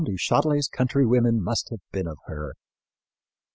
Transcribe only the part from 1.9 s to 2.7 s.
been of her!